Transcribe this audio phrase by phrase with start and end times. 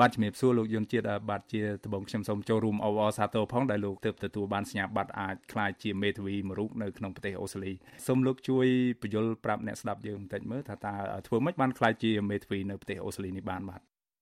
[0.00, 7.72] បាទជំរាបសួរលោកយុនជាតិបាទជាដំបងខ្ញុំសូមចូលរួមអបអរសាទរផងដែលលោកទើបទទួលបានសញ្ញាបត្រអាចក្លាយជាមេធាវីមួយរូបនៅក្នុងប្រទេសអូស្ត្រាលី
[8.06, 8.66] សូមលោកជួយ
[9.02, 10.94] បញ្យល់ប្រាប់អ្នកស្ដាប់យើងបន្តិចមើលថាតើ
[11.26, 13.80] ធ្វើម៉េចបានក្លាយជាមេធាវីនៅប្រទេសអូស្ត្រាលីនេះបានបាទ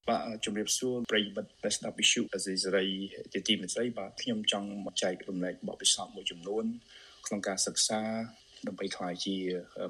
[0.08, 2.86] បាទជំរាបសួរប្រិយមិត្តដែលស្ដាប់វិទ្យុអេស៊ីសេរី
[3.32, 6.64] ជាទីមេត្រីបាទខ្ញុំចង់មកចែករំលែកបទពិសោធន៍មួយចំនួន
[7.26, 8.00] ក្នុងការសិក្សា
[8.66, 9.36] ដើម្បីក្លាយជា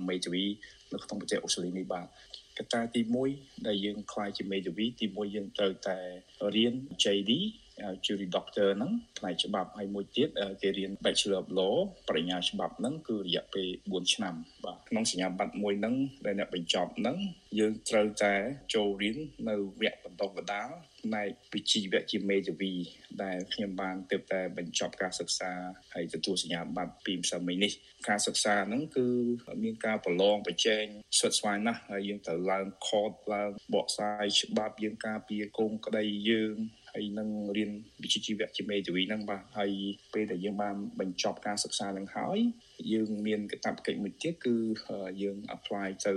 [0.08, 0.44] មេធាវី
[0.92, 2.06] នៅក្នុងប្រទេសអូស្ត្រាលីនេះបាទ
[2.58, 3.00] កត្តាទី
[3.34, 5.98] 1ដែលយើងខ្លាយជា Medavi ទី1យើងត្រូវតែ
[6.54, 7.32] រៀន JD
[8.04, 10.28] jury doctor ហ្នឹងផ្នែកច្បាប់ហើយមួយទៀត
[10.62, 11.76] គេរៀន Bachelor of Law
[12.08, 14.34] បរិញ្ញាច្បាប់ហ្នឹងគឺរយៈពេល4ឆ្នាំ
[14.64, 17.16] បាទក្នុងសញ្ញាបត្រមួយហ្នឹងដែលអ្នកបញ្ចប់ហ្នឹង
[17.58, 18.34] យើងត្រូវតែ
[18.74, 19.16] ចូលរៀន
[19.48, 20.70] នៅវគ្គបន្តបណ្ដាល
[21.02, 22.72] ផ្នែកវិជ្ជាវគ្គជាមេធាវី
[23.22, 25.50] ដែលខ្ញុំបានទើបតែបញ្ចប់ការសិក្សា
[25.94, 27.72] ហើយទទួលសញ្ញាបត្រពីម្សិលមិញនេះ
[28.08, 29.06] ការសិក្សាហ្នឹងគឺ
[29.62, 30.84] មានការប្រឡងប្រជែង
[31.18, 36.54] ស្វិតស្វាញណាស់ហើយយើងត្រូវឡើងខតឡើងបកស្រាយច្បាប់យើងការពារកូនក្តីយើង
[36.92, 37.70] ហើយនឹងរៀន
[38.02, 39.72] វិជ្ជាជីវៈជាមេធាវីហ្នឹងបាទហើយ
[40.14, 42.38] ពេលដែលយើងបានបញ្ចប់ការសិក្សានឹងហើយ
[42.92, 44.54] យើងមានកាតព្វកិច្ចមួយទៀតគឺ
[45.22, 46.14] យើង apply ទៅ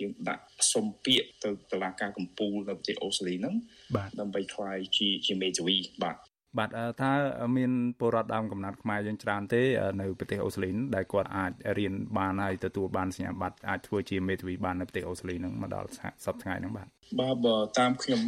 [0.00, 3.54] យើងដាក់សុំពាក្យទៅតុលាការកំពូលនៅប្រទេសអូស្ត្រាលីហ្នឹង
[3.96, 6.16] បាទដើម្បីខ្លាយជាជាមេធាវីបាទ
[6.58, 6.70] បាទ
[7.02, 7.12] តើ
[7.56, 9.62] មានពលរដ្ឋដើមកំណត់ខ្មែរយើងច្រើនទេ
[10.00, 15.88] នៅប្រទេសអូស្ត្រាលីដែលគាត់អាចរៀនបានហើយទទួលបានសញ្ញាបត្រអាចធ្វើជាមេធាវីបាននៅប្រទេសអូស្ត្រាលីហ្នឹងមកដល់
[16.24, 16.88] សប្តាហ៍ថ្ងៃហ្នឹងបាទ
[17.20, 18.22] បាទបើតាមខ្ញុំ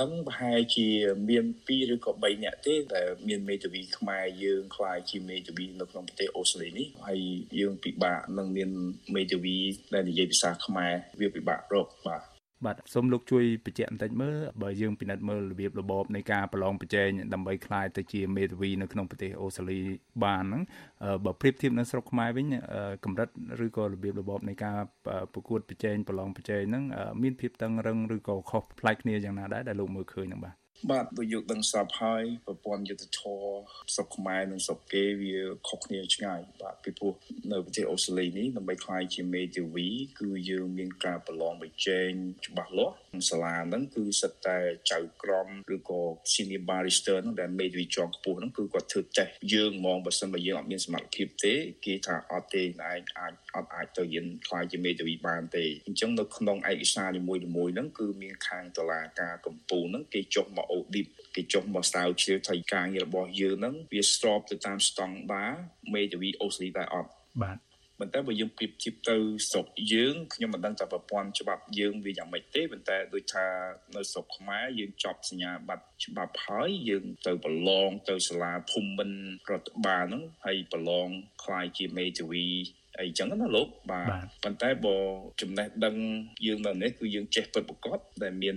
[0.00, 0.88] ដឹងប្រហែលជា
[1.28, 7.20] មាន2ឬក៏3នាក់ទេដែលមានមេធាវីខ្មែរយើងខ្លាយជាមេធាវីនៅក្នុងប្រទេសអូស្ត្រាលីនេះហើយ
[7.60, 8.70] យើងពិបាកនឹងមាន
[9.14, 9.56] មេធាវី
[9.94, 12.22] ដែលនិយាយភាសាខ្មែរវាពិបាករកបាទ
[12.66, 19.80] បាទសូមលោកជួយបញ្ជាក់បន្តិចមើលបើយើងពិនិត្យមើលរបៀបរបបនៃការប្រឡងប្រជែងដើម្បីក្លាយទៅជាមេធាវីនៅក្នុងប្រទេសអូស្ត្រាលី
[20.24, 20.62] បានហ្នឹង
[21.24, 22.46] បើប្រៀបធៀបនៅស្រុកខ្មែរវិញ
[23.04, 23.28] កម្រិត
[23.64, 24.78] ឬក៏របៀបរបបនៃការ
[25.32, 26.84] ប្រកួតប្រជែងប្រឡងប្រជែងហ្នឹង
[27.22, 33.44] មានភាពតឹងរឹងឬក៏ខុសប្លែកគ្នាយ៉ាងណាដែរដែលលោកមើលឃើញហ្នឹងបាទ បាទដូចយកដឹងស្រាប់ហើយប្រព័ន្ធយុទ្ធធរ
[33.94, 35.36] ស្រុកខ្មែរនិងស្រុកគេវា
[35.68, 37.14] ខុសគ្នាឆ្ងាយបាទពីព្រោះ
[37.52, 39.88] នៅប្រទេសអូស្ត្រាលីនេះដើម្បីខ្លាយជាមេធាវី
[40.20, 42.10] គឺយើងមានការប្រឡងប្រជែង
[42.46, 42.96] ច្បាស់លាស់
[43.28, 44.58] សាលាហ្នឹងគឺសិតតែ
[44.92, 51.54] ចៅក្រមឬក៏ senior barrister ហ្នឹងដែលមេធាវីជាន់ខ្ពស់ហ្នឹងគឺគាត់ធ្វើតេស្តយើងហ្មងបើសិនបើយើងអត់មានសមត្ថភាពទេ
[51.86, 53.02] គេថាអត់ទេឯងអាច
[53.54, 57.40] អត់អាចទៅរៀនខ្លាយជាមេធាវីបានទេអញ្ចឹងនៅក្នុងឯកសារនីមួយៗ
[57.74, 61.06] ហ្នឹងគឺមានខាងតុលាការកម្ពុជាហ្នឹងគេចុះមក audit
[61.36, 65.52] គេចុះមកស្រាវជ្រាវថាការងាររបស់យើងហ្នឹងវាស្របទៅតាមស្តង់ដារ
[65.94, 67.10] មេធាវីអូស្ត្រាលីដែរអត់
[67.42, 67.69] បាទ
[68.00, 69.16] ប៉ុន្តែបើយើងប្រៀបធៀបទៅ
[69.50, 73.46] ស្រុកយើងខ្ញុំមិនដឹងថាប្រព័ន្ធច្បាប់យើងវាយ៉ាងម៉េចទេប៉ុន្តែដូចថា
[73.96, 79.10] នៅស្រុកខ្មែរយើងចប់សញ្ញាបត្រច្បាប់ហើយយើងទៅប្រឡងទៅសាលាភូមិមិន
[79.50, 81.08] រដ្ឋបាលហ្នឹងហើយប្រឡង
[81.44, 82.46] ខ្លាយជាមេធាវី
[83.00, 84.96] អីចឹងណាលោកបាទប៉ុន្តែបើ
[85.40, 85.96] ចំណេះដឹង
[86.46, 88.56] យើងនៅនេះគឺយើងចេះពិតប្រាកដដែលមាន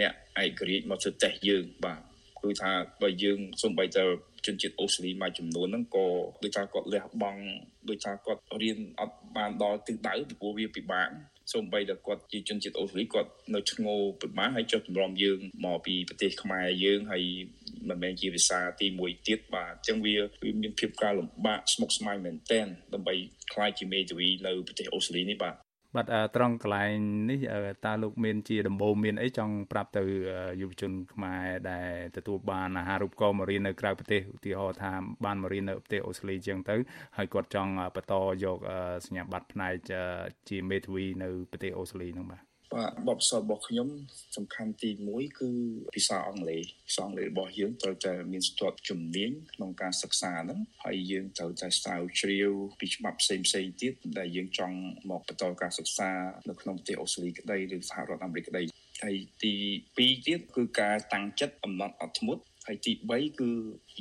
[0.00, 0.12] អ្នក
[0.42, 2.00] ឯករាជ្យមកធ្វើតេស្តយើងបាទ
[2.40, 4.04] គឺថាបើយើងសំបីទៅ
[4.46, 6.06] ជនជាតិអូស្ត្រាលីមួយចំនួនហ្នឹងក៏
[6.42, 7.42] ដូចថាគាត់លះបង់
[7.88, 11.08] ដូចថាគាត់រៀនអត់បានដល់ទិសដៅពីព្រោះវាពិបាក
[11.52, 17.24] សូម្បីតែគាត់ជាជនជាតិអូស្ត្រាលីគាត់នៅឈ្ងោពិបាកហើយចុះតម្រាំយើងមកពីប្រទេសខ្មែរយើងហើយ
[17.88, 23.14] មិនមែនជាភាសាទី1ទៀតបាទអញ្ចឹងវាវាមានភាពការលំបាកស្មុគស្មាញមែនទែនដើម្បី
[23.52, 25.54] ខ្លាយជាមេធាវីនៅប្រទេសអូស្ត្រាលីនេះបាទ
[25.96, 26.06] បាទ
[26.36, 26.96] ត្រង់កន្លែង
[27.30, 27.40] នេះ
[27.84, 30.02] តើលោកមានជាដំបូងមានអីចង់ប្រាប់ទៅ
[30.60, 34.92] យុវជនខ្មែរដែលទទួលបានអាហារូបករណ៍មករៀននៅក្រៅប្រទេសឧទាហរណ៍ថា
[35.24, 36.76] បានមករៀននៅប្រទេសអូស្ត្រាលីជាងទៅ
[37.16, 38.58] ហើយគាត់ចង់បន្តយក
[39.06, 39.74] សញ្ញាបត្រផ្នែក
[40.48, 43.88] ជាមេធាវីនៅប្រទេសអូស្ត្រាលីហ្នឹងបាទ បាទបបសរបស់ខ្ញុំ
[44.36, 45.50] សំខាន់ទី1គឺ
[45.96, 54.76] ភាសាអង់គ្លេសភាសាអង់គ្លេសរបស់យើងត្រូវតែមានស្ទាត់ជំនាញក្នុងការសិក្សាហ្នឹងហើយយើងត្រូវតែស្រាវជ្រាវពីច្បាប់ផ្សេងផ្សេងទៀតដែលយើងចង់
[55.10, 56.10] មកបន្តការសិក្សា
[56.48, 58.62] នៅក្នុងប្រទេសអូស្ត្រាលីក្តីឬសហរដ្ឋអាមេរិកក្តី
[59.02, 63.50] ហើយទី2ទៀតគឺការតាំងចិត្តអំណត់អត់ធ្មត់ ហើយទី3គឺ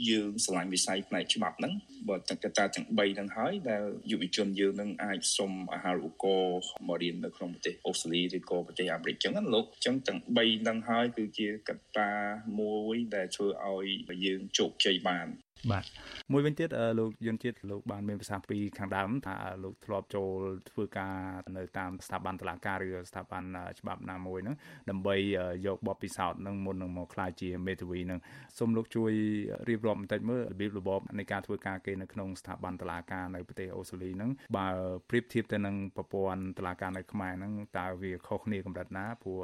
[0.09, 1.73] យើងឆ្លាញ់វិស័យផ្នែកច្បាប់ហ្នឹង
[2.09, 12.11] បើតែកត្តាទាំង3ហ្នឹងហើយដែលយុវជនយើងនឹងអាចសុំអាហារូបករណ៍មករៀននៅក្នុងប្រទេសអូស្ត្រាលីឬក៏ប្រទេសអាមេរិកចឹងណាលោកចឹងទាំង3ហ្នឹងហើយគឺជាកត្តា
[12.59, 13.87] មួយដែលធ្វើឲ្យ
[14.25, 15.27] យើងជោគជ័យបាន
[15.71, 15.85] បាទ
[16.31, 16.69] មួយវិញទៀត
[16.99, 20.39] លោកយន្តជាតិលោកបានមានប្រសាសន៍ពីខាងដើមថាលោកធ្លាប់ចូល
[20.69, 21.15] ធ្វើការ
[21.57, 23.43] នៅតាមស្ថាប័នតុលាការឬស្ថាប័ន
[23.79, 24.55] ច្បាប់ណាមួយហ្នឹង
[24.89, 25.15] ដើម្បី
[25.67, 28.19] យកបទពិសោធន៍នឹងមុននឹងមកក្លាយជាមេធាវីហ្នឹង
[28.59, 29.11] សូមលោកជួយ
[29.69, 34.67] រៀបរាប់បន្តិចមើលរបៀបរបបនៃការធ្វើការគេនៅក្នុងស្ថាប័នតុលាការនៅប្រទេសអូស្ត្រាលីហ្នឹងបើ
[35.09, 39.39] ប្រៀបធៀបទៅនឹងប្រព័ន្ធតុលាការនៅខ្មែរហ្នឹងតើវាខុសគ្នាកម្រិតណាព្រោះ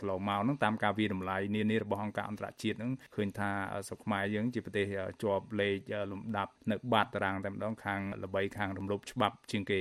[0.00, 3.50] កន្លងមកហ្នឹងតាមការវិតម្លៃនានារបស់អង្គការអន្តរជាតិហ្នឹងឃើញថា
[3.88, 4.84] ស្រុកខ្មែរយើងជាប្រទេស
[5.22, 9.78] ជាប់លេខលំដាប់នៅបាតតារាងតែម្ដងខាងល្បីខាងរំលោភច្បាប់ជាងគេ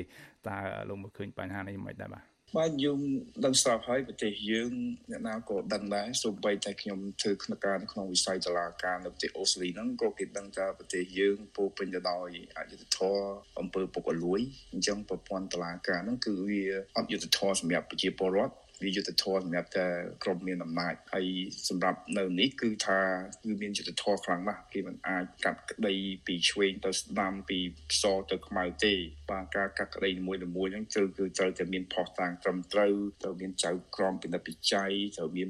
[0.47, 0.57] តើ
[0.89, 2.99] លោកមើលឃើញបញ្ហានេះមិនដែរបាទបាទយើង
[3.45, 4.71] ដឹងស្រាប់ហើយប្រទេសយើង
[5.11, 13.27] អ្នកណាក៏ដឹងដែរសូម្បីតែខ្ញុំធ្វើក្នុងការក្នុងវិស័យតុលាការនៅប្រទេសអូស្ត្រាលីហ្នឹងក៏គេដឹងថាប្រទេសយើងពោពេញទៅដោយអយុត្តិធម៌
[13.59, 14.41] អំពើពុករលួយ
[14.73, 16.63] អញ្ចឹងប្រព័ន្ធតុលាការហ្នឹងគឺវា
[16.97, 19.87] អត់យុត្តិធម៌សម្រាប់ប្រជាពលរដ្ឋ វាយុទ្ធធម៌សម្រាប់តែ
[20.23, 21.27] ក្រុមមានអំណាចហើយ
[21.69, 22.99] សម្រាប់នៅនេះគឺថា
[23.43, 25.93] គឺមានយុទ្ធធម៌ខ្លាំងណាស់គេមិនអាចកាត់ក្តី
[26.27, 27.59] ពីឆ្វេងទៅស្ដាំពី
[28.01, 28.93] សទៅខ្មៅទេ
[29.31, 32.93] បាទការកាត់ក្តីនីមួយៗហ្នឹងគឺគឺត្រូវតែមានផុសតាងត្រឹមត្រូវ
[33.23, 35.49] ត្រូវមានចៅក្រមពិនិត្យវិច័យត្រូវមាន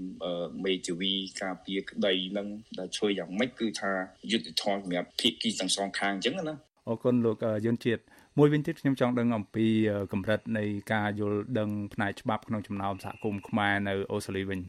[0.66, 2.48] មេធាវីការពារក្តីហ្នឹង
[2.80, 3.92] ដែលជួយយ៉ាងម៉េចគឺថា
[4.32, 6.56] យុទ្ធធម៌សម្រាប់ភាគីទាំងសងខាងអញ្ចឹងណា
[6.88, 8.02] អរគុណលោកយុនជាតិ
[8.40, 9.68] មួយវិញទៀតខ្ញុំចង់ដឹងអំពី
[10.14, 14.60] កម្រិតនៃការយល់ដឹងផ្នែកច្បាប់ក្នុងចំណោមសហគមន៍ខ្មែរនៅអូស្ត្រាលីវិញ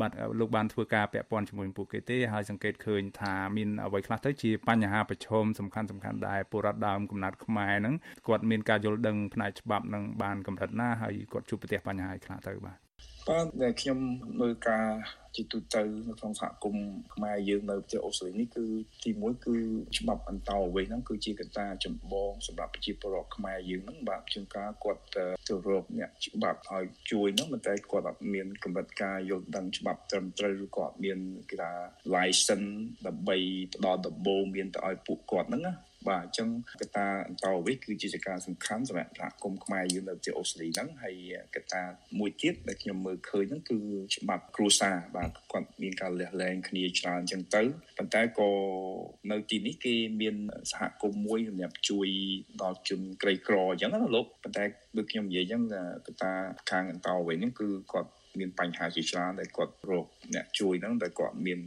[0.00, 7.94] បាទលោកបានធ្វើការពាក់ព័ន្ធជាមួយពួកគេទេហើយសង្កេតឃើញថាមានអ្វីខ្លះទៅជាបញ្ហាប្រឈមសំខាន់សំខាន់ដែរពលរដ្ឋដើមកំណត់ខ្មែរហ្នឹង
[8.26, 12.87] គាត់មានការយល់ដឹងផ្នែកច្បាប់នឹងបានកម្រិតណាហើយគាត់ជួបប្រទះបញ្ហាខ្លះទៅបាទ
[13.28, 13.98] បាទដែលខ្ញុំ
[14.40, 14.86] មើលការ
[15.36, 18.66] ជាទូទៅនៅក្នុងសហគមន៍ខ្មែរយើងនៅប្រទេសអូស្ត្រាលីនេះគឺ
[19.04, 19.56] ទីមួយគឺ
[19.98, 31.18] ច្បាប់អន្តោប្រវេសន៍ហ្នឹងគឺជាកត្តាចម្បងសម្រាប់ប្រជាពលរដ្ឋខ្មែរយើងហ្នឹងបាទជាងការគាត់ទៅរកអ្នកច្បាប់ឲ្យជួយហ្នឹងប៉ុន្តែគាត់អត់មានកម្រិតការយល់ដឹងច្បាប់ត្រឹមត្រូវឬក៏អត់មាន
[31.50, 31.72] គេថា
[32.14, 32.70] license
[33.06, 33.36] ដើម្បី
[33.74, 35.74] ផ្ដល់ដំបូងមានទៅឲ្យពួកគាត់ហ្នឹងណា
[36.08, 36.48] បាទអញ្ចឹង
[36.80, 41.14] កត្តាអន្តរវិសគឺជាចការសំខាន់សម្រាប់សហគមន៍ខ្មែរយើងនៅប្រទេសអូស្ត្រាលីហ្នឹងហើយ
[41.54, 41.82] កត្តា
[42.18, 43.78] មួយទៀតដែលខ្ញុំមើលឃើញហ្នឹងគឺ
[44.16, 47.62] ច្បាប់គ្រួសារបាទគាត់មានការលះលែងគ្នាច្រើនអញ្ចឹងទៅ
[47.98, 48.50] ប៉ុន្តែក៏
[49.30, 50.34] នៅទីនេះគេមាន
[50.72, 52.08] សហគមន៍មួយសម្រាប់ជួយ
[52.62, 54.64] ដល់ជនក្រីក្រអញ្ចឹងណាលោកប៉ុន្តែ
[54.96, 55.62] ដូចខ្ញុំនិយាយអញ្ចឹង
[56.06, 56.32] កត្តា
[56.70, 58.10] ខាងអន្តរវិសហ្នឹងគឺគាត់
[58.40, 61.60] មានបញ្ហាជាច្រើនដែលគាត់រកអ្នកជួយហ្នឹងដែលគាត់មាន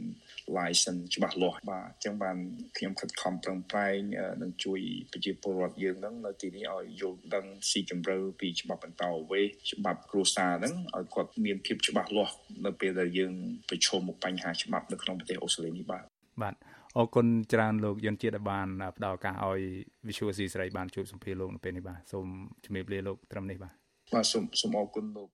[0.56, 2.36] license ច្បាស់លាស់បាទអញ្ចឹងបាន
[2.76, 3.98] ខ្ញុំខិតខំប្រឹងប្រែង
[4.42, 4.80] នឹងជួយ
[5.12, 9.42] ប្រជាពលរដ្ឋយើងហ្នឹងនៅទីនេះឲ្យយល់ដឹងស៊ីជម្រៅពីច្បាប់បន្តអាវេ
[9.72, 12.34] ច្បាប់គ្រួសារហ្នឹងឲ្យគាត់មានភាពច្បាស់លាស់
[12.66, 13.32] នៅពេលដែលយើង
[13.68, 16.04] ប្រឈមមុខបញ្ហាច្បាប់នៅក្នុងប្រទេសអូស្ត្រាលីនេះបាទ
[16.42, 16.54] បាទ
[16.96, 19.60] អរគុណច្រើនលោកយន្តជាតិដែលបានផ្ដល់ឱកាសឲ្យ
[20.08, 22.26] Visual C ស្រីបានជួបសម្ភារលោកនៅពេលនេះបាទសូម
[22.64, 23.72] ជំរាបលាលោកត្រឹមនេះបាទ
[24.14, 25.28] បាទសូមសូមអរគុណលោក